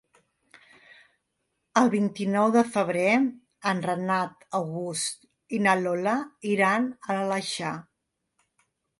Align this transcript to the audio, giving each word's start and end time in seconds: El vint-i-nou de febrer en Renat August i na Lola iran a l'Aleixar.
El 1.81 1.89
vint-i-nou 1.95 2.53
de 2.55 2.63
febrer 2.77 3.11
en 3.71 3.81
Renat 3.87 4.47
August 4.59 5.27
i 5.57 5.59
na 5.65 5.75
Lola 5.81 6.15
iran 6.53 6.89
a 7.11 7.19
l'Aleixar. 7.19 7.75